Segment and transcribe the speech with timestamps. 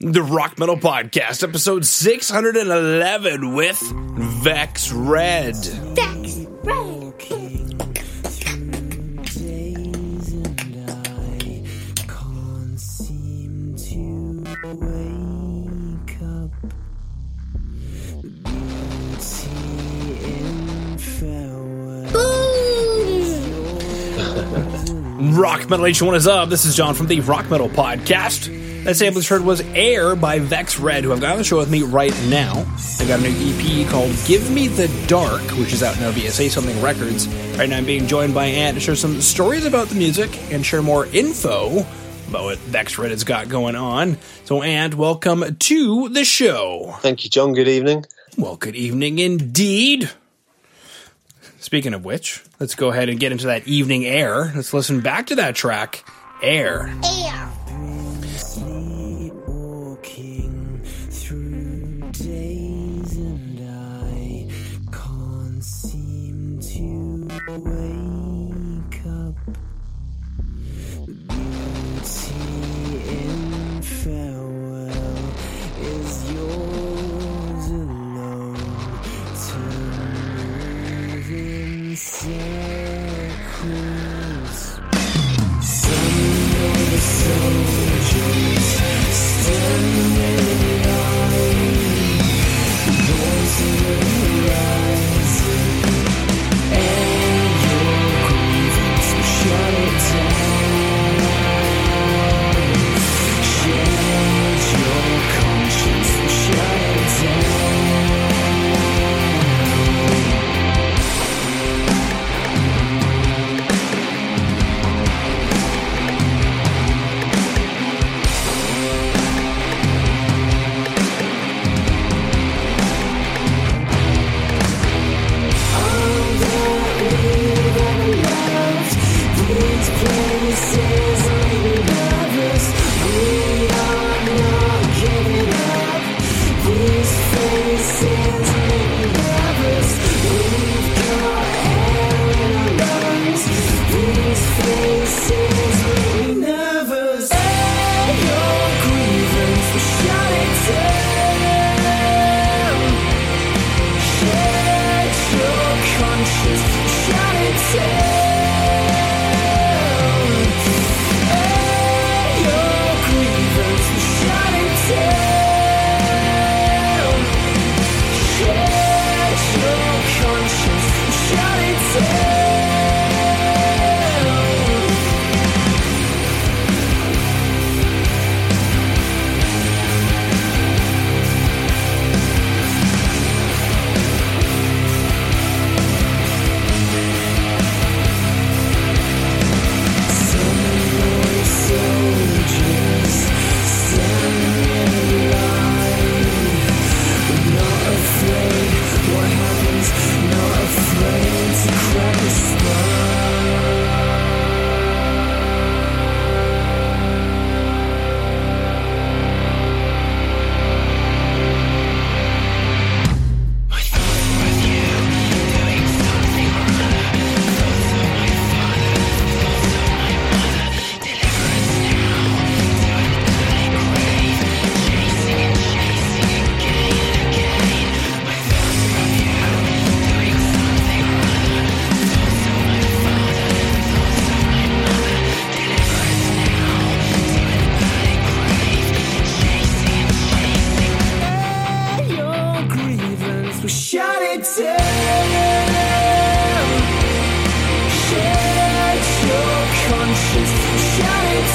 [0.00, 3.80] the Rock Metal Podcast, episode 611 with
[4.44, 5.56] Vex Red.
[5.56, 6.84] Vex Red.
[25.20, 26.48] Rock Metal H1 is up.
[26.48, 28.67] This is John from the Rock Metal Podcast.
[28.88, 31.70] That sample heard was Air by Vex Red, who I've got on the show with
[31.70, 32.54] me right now.
[32.96, 36.30] They got a new EP called Give Me the Dark, which is out now via
[36.30, 37.28] Say Something Records.
[37.58, 40.64] Right now I'm being joined by Ant to share some stories about the music and
[40.64, 41.80] share more info
[42.28, 44.16] about what Vex Red has got going on.
[44.46, 46.96] So, Ant, welcome to the show.
[47.00, 47.52] Thank you, John.
[47.52, 48.06] Good evening.
[48.38, 50.10] Well, good evening indeed.
[51.60, 54.50] Speaking of which, let's go ahead and get into that evening air.
[54.56, 56.08] Let's listen back to that track,
[56.40, 56.90] Air.
[57.04, 57.97] Air.
[67.64, 67.87] To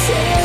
[0.06, 0.43] shut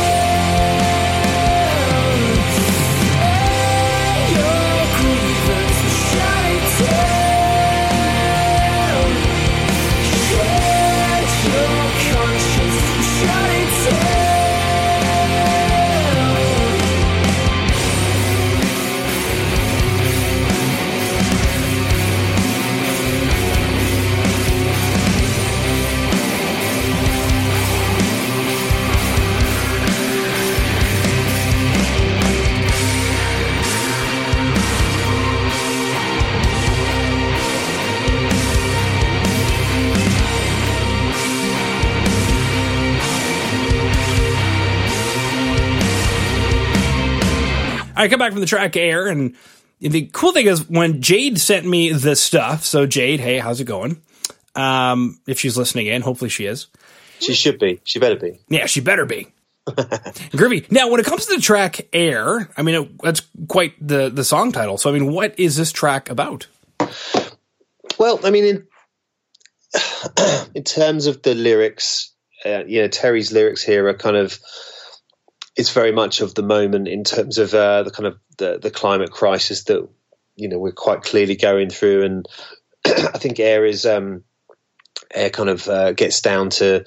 [47.99, 49.35] I come back from the track air, and
[49.81, 52.63] the cool thing is when Jade sent me this stuff.
[52.63, 54.01] So Jade, hey, how's it going?
[54.55, 56.67] Um, if she's listening in, hopefully she is.
[57.19, 57.81] She should be.
[57.83, 58.39] She better be.
[58.47, 59.27] Yeah, she better be.
[59.67, 60.71] Groovy.
[60.71, 64.23] Now, when it comes to the track "Air," I mean, it, that's quite the the
[64.23, 64.77] song title.
[64.77, 66.47] So, I mean, what is this track about?
[67.99, 68.67] Well, I mean, in
[70.55, 72.13] in terms of the lyrics,
[72.45, 74.39] uh, you know, Terry's lyrics here are kind of
[75.55, 78.71] it's very much of the moment in terms of uh, the kind of the, the
[78.71, 79.87] climate crisis that
[80.35, 82.25] you know we're quite clearly going through, and
[82.85, 84.23] I think air is um,
[85.13, 86.85] air kind of uh, gets down to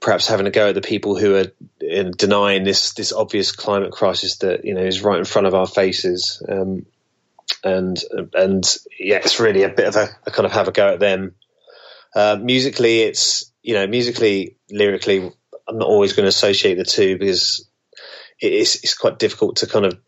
[0.00, 1.46] perhaps having a go at the people who are
[1.80, 5.54] in denying this this obvious climate crisis that you know is right in front of
[5.54, 6.42] our faces.
[6.48, 6.86] Um,
[7.62, 8.02] and
[8.34, 11.00] and yeah, it's really a bit of a, a kind of have a go at
[11.00, 11.34] them.
[12.14, 15.32] Uh, musically, it's you know musically, lyrically,
[15.68, 17.68] I'm not always going to associate the two because
[18.40, 19.98] it's it's quite difficult to kind of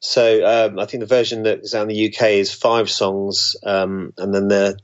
[0.00, 3.56] So um, I think the version that is out in the UK is five songs,
[3.64, 4.78] um, and then the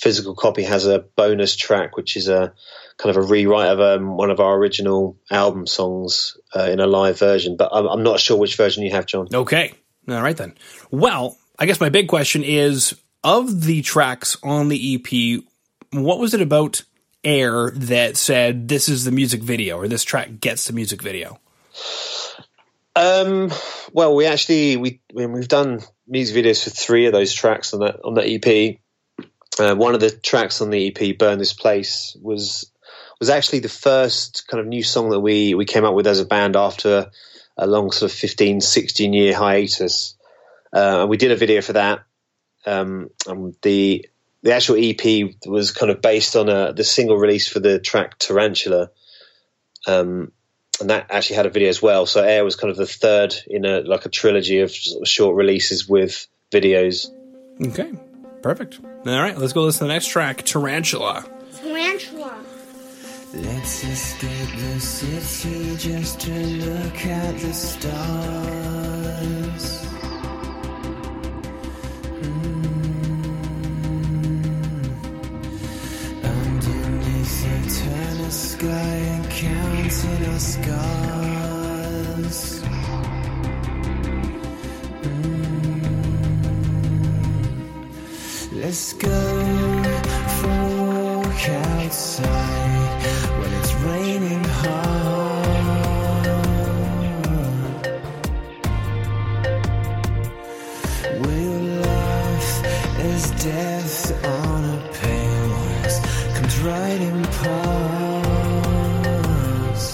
[0.00, 2.54] physical copy has a bonus track, which is a
[2.96, 6.86] kind of a rewrite of um, one of our original album songs uh, in a
[6.86, 7.56] live version.
[7.56, 9.28] But I'm, I'm not sure which version you have, John.
[9.32, 9.74] Okay,
[10.08, 10.54] all right then.
[10.90, 15.42] Well, I guess my big question is of the tracks on the EP,
[15.92, 16.82] what was it about
[17.22, 21.38] Air that said this is the music video or this track gets the music video?
[22.96, 23.50] Um,
[23.92, 28.00] well, we actually we we've done music videos for three of those tracks on that
[28.02, 28.78] on that EP.
[29.60, 32.70] Uh, one of the tracks on the EP, "Burn This Place," was
[33.18, 36.20] was actually the first kind of new song that we we came up with as
[36.20, 37.10] a band after
[37.56, 40.14] a long sort of 15, 16 year hiatus.
[40.72, 42.04] Uh, and we did a video for that,
[42.66, 43.10] um,
[43.62, 44.08] the
[44.42, 48.18] the actual EP was kind of based on a, the single release for the track
[48.18, 48.90] Tarantula,
[49.86, 50.32] um,
[50.80, 52.06] and that actually had a video as well.
[52.06, 55.88] So Air was kind of the third in a like a trilogy of short releases
[55.88, 57.06] with videos.
[57.62, 57.92] Okay,
[58.42, 58.80] perfect.
[58.82, 61.24] All right, let's go listen to the next track, Tarantula.
[61.60, 62.34] Tarantula.
[63.32, 68.20] Let's escape the city just to look at the stars.
[72.22, 72.60] Mm.
[78.30, 81.40] sky and counting our scars.
[88.70, 89.08] Let's go
[90.38, 93.02] for a walk outside
[93.40, 95.86] when it's raining hard.
[101.20, 102.50] We'll laugh
[103.00, 105.98] as death on a pale horse
[106.36, 107.90] comes riding past.
[109.40, 109.86] parts.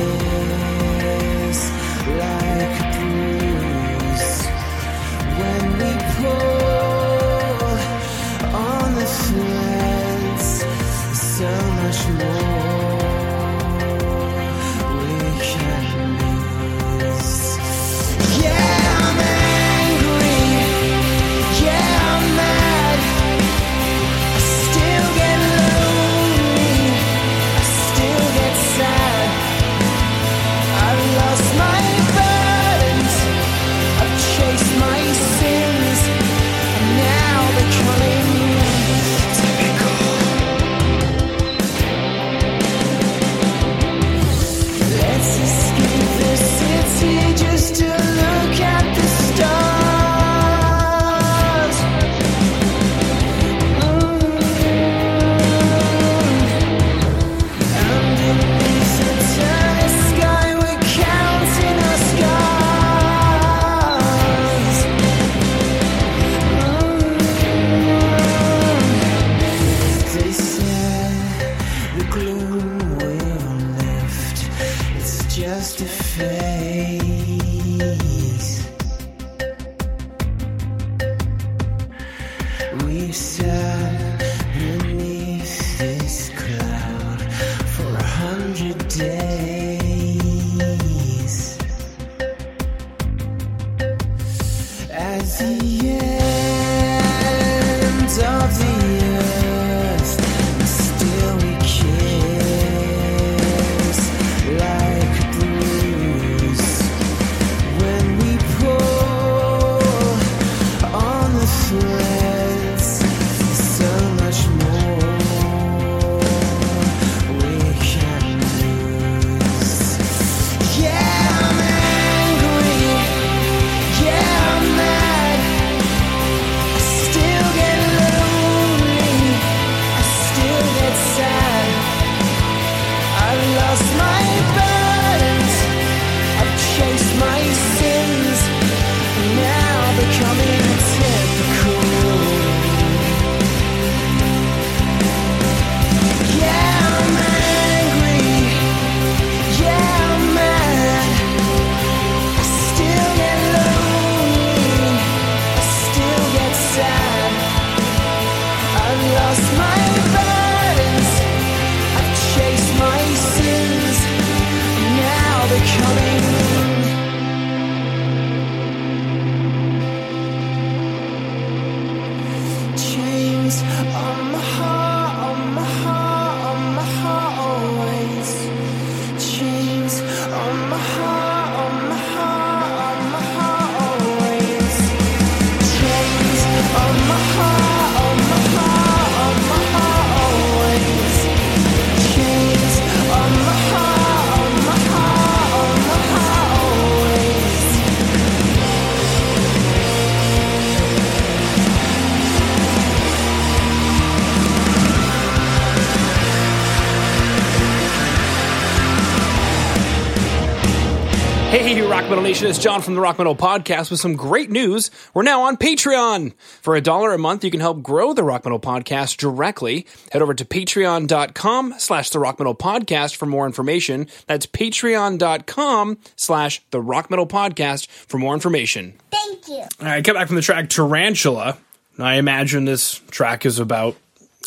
[211.57, 214.91] Hey, Rock Metal Nation, it's John from the Rock Metal Podcast with some great news.
[215.15, 216.35] We're now on Patreon.
[216.61, 219.87] For a dollar a month, you can help grow the Rock Metal Podcast directly.
[220.13, 224.07] Head over to patreon.com slash the Rock Metal Podcast for more information.
[224.27, 228.93] That's patreon.com slash the Rock Metal Podcast for more information.
[229.11, 229.65] Thank you.
[229.81, 231.57] All right, come back from the track Tarantula.
[231.99, 233.97] I imagine this track is about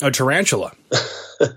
[0.03, 0.73] a tarantula.
[1.39, 1.47] Do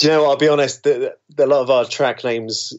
[0.00, 0.30] you know what?
[0.30, 0.82] I'll be honest.
[0.82, 2.74] The, the, a lot of our track names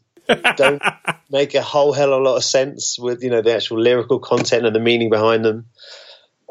[0.56, 0.82] don't
[1.30, 4.20] make a whole hell of a lot of sense with you know the actual lyrical
[4.20, 5.66] content and the meaning behind them.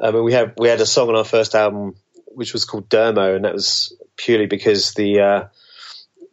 [0.02, 1.95] I mean, we had we had a song on our first album
[2.37, 5.45] which was called Dermo, and that was purely because the uh,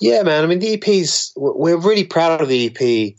[0.00, 0.44] Yeah, man.
[0.44, 3.14] I mean, the EP's, we're really proud of the EP.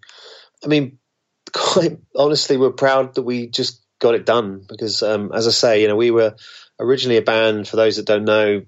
[0.63, 0.97] I mean,
[1.53, 5.81] quite honestly, we're proud that we just got it done because, um, as I say,
[5.81, 6.35] you know, we were
[6.79, 8.63] originally a band, for those that don't know,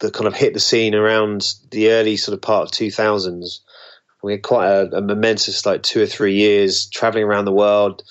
[0.00, 3.60] that kind of hit the scene around the early sort of part of 2000s.
[4.22, 8.04] We had quite a, a momentous, like two or three years traveling around the world,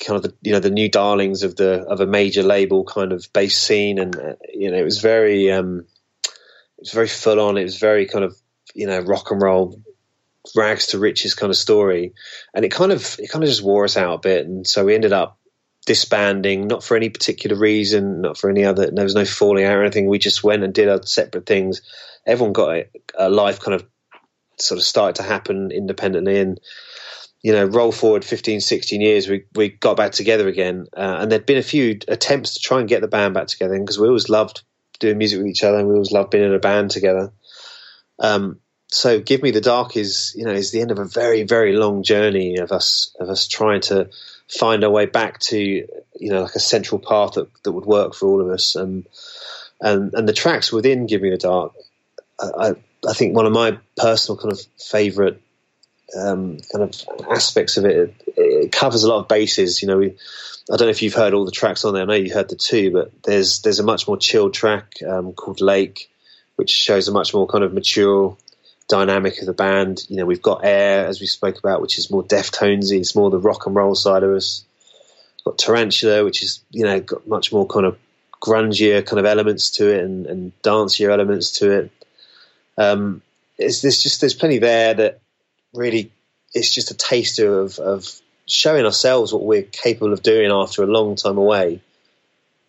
[0.00, 3.12] kind of the you know the new darlings of the of a major label kind
[3.12, 5.86] of bass scene, and uh, you know it was very um,
[6.80, 7.56] was very full on.
[7.56, 8.36] It was very kind of
[8.74, 9.80] you know rock and roll,
[10.54, 12.14] rags to riches kind of story,
[12.54, 14.84] and it kind of it kind of just wore us out a bit, and so
[14.84, 15.38] we ended up
[15.86, 18.90] disbanding, not for any particular reason, not for any other.
[18.90, 20.06] There was no falling out or anything.
[20.06, 21.80] We just went and did our separate things.
[22.26, 22.86] Everyone got a,
[23.18, 23.86] a life kind of
[24.58, 26.60] sort of started to happen independently and
[27.42, 31.32] you know roll forward 15 16 years we we got back together again uh, and
[31.32, 34.06] there'd been a few attempts to try and get the band back together because we
[34.06, 34.62] always loved
[35.00, 37.32] doing music with each other and we always loved being in a band together.
[38.18, 41.44] Um, so give me the dark is you know is the end of a very
[41.44, 44.10] very long journey of us of us trying to
[44.48, 45.88] find our way back to you
[46.30, 48.76] know like a central path that, that would work for all of us.
[48.76, 49.06] And
[49.80, 51.72] and and the tracks within give me the dark
[52.40, 52.74] I,
[53.08, 55.40] I think one of my personal kind of favorite
[56.16, 58.14] um, kind of aspects of it,
[58.64, 59.82] it, covers a lot of bases.
[59.82, 60.10] You know, we,
[60.70, 62.02] I don't know if you've heard all the tracks on there.
[62.02, 65.32] I know you heard the two, but there's there's a much more chilled track um,
[65.32, 66.10] called Lake,
[66.56, 68.36] which shows a much more kind of mature
[68.88, 70.04] dynamic of the band.
[70.08, 72.98] You know, we've got Air, as we spoke about, which is more Deftonesy.
[72.98, 74.64] It's more the rock and roll side of us.
[75.38, 77.98] We've got Tarantula, which is you know got much more kind of
[78.40, 81.90] grungier kind of elements to it and, and dancier elements to it.
[82.78, 83.22] Um,
[83.58, 85.20] there's just there's plenty there that
[85.74, 86.10] really
[86.54, 90.86] it's just a taster of, of showing ourselves what we're capable of doing after a
[90.86, 91.80] long time away.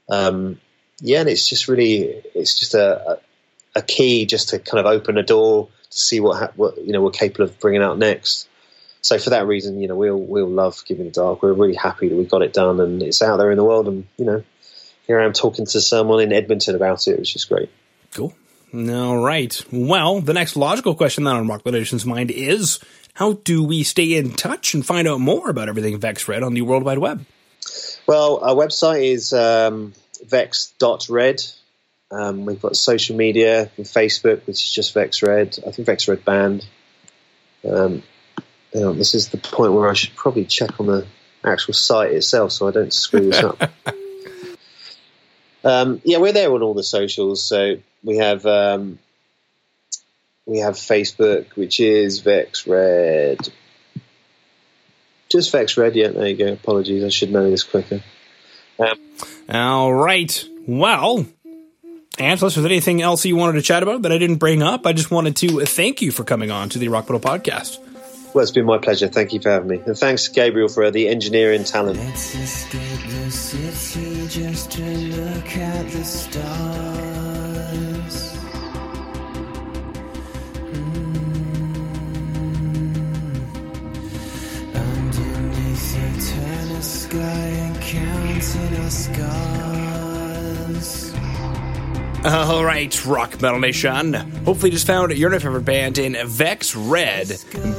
[0.09, 0.59] Um,
[1.00, 2.01] yeah, and it's just really
[2.35, 3.19] it's just a,
[3.75, 6.93] a, key just to kind of open a door to see what ha- what you
[6.93, 8.47] know we're capable of bringing out next.
[9.01, 11.41] So for that reason, you know, we'll we'll love Give Me the Dark.
[11.41, 13.88] We're really happy that we got it done and it's out there in the world.
[13.88, 14.43] And you know,
[15.07, 17.69] here I am talking to someone in Edmonton about it, which is great.
[18.13, 18.33] Cool.
[18.74, 19.63] All right.
[19.72, 22.79] Well, the next logical question then on Rock Nation's mind is
[23.14, 26.53] how do we stay in touch and find out more about everything Vex Red on
[26.53, 27.25] the World Wide Web?
[28.07, 29.94] Well, our website is um,
[30.25, 31.44] vex.red.
[32.12, 35.57] Um, we've got social media, Facebook, which is just Vex Red.
[35.66, 36.66] I think Vex Red Band.
[37.68, 38.03] Um,
[38.74, 41.05] know, this is the point where I should probably check on the
[41.44, 43.62] actual site itself so I don't screw this up.
[45.63, 47.43] Um, yeah, we're there on all the socials.
[47.43, 49.00] So we have um,
[50.45, 53.37] we have Facebook, which is Vex Red.
[55.29, 56.09] Just Vex Red, yeah.
[56.09, 56.53] There you go.
[56.53, 58.01] Apologies, I should know this quicker.
[58.79, 59.00] Um,
[59.50, 60.45] All right.
[60.67, 61.25] Well,
[62.17, 64.85] Angeles, was there anything else you wanted to chat about that I didn't bring up?
[64.85, 67.79] I just wanted to thank you for coming on to the Rock Metal Podcast.
[68.33, 69.07] Well, it's been my pleasure.
[69.07, 72.00] Thank you for having me, and thanks, Gabriel, for the engineering talent.
[72.00, 76.31] Let's escape the city just to look at the stars.
[80.72, 81.05] Mm.
[84.75, 87.61] Underneath the eternal sky
[88.91, 89.71] scars.
[92.24, 94.14] All right, Rock Metal Nation.
[94.14, 97.29] Hopefully, you just found your new favorite band in Vex Red.